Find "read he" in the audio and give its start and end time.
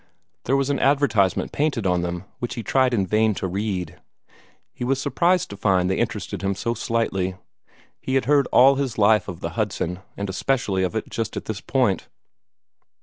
3.47-4.83